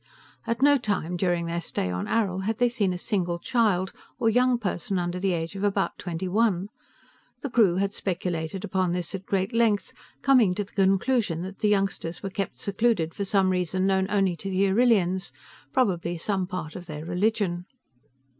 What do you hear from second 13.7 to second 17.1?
known only to the Arrillians, probably some part of their